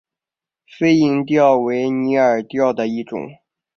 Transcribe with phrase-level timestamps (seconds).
[0.65, 3.37] 飞蝇钓为拟饵钓的一种。